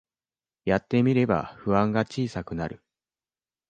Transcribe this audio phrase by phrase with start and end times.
[0.65, 2.81] やってみれば不安が小さくなる